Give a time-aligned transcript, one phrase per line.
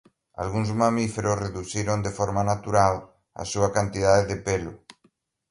[0.41, 2.93] Algúns mamíferos reduciron de forma natural
[3.41, 4.73] a súa cantidade de pelo.